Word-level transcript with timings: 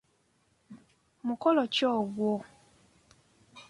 Mukolo 1.27 1.61
ki 1.73 1.83
ogwo? 1.97 2.31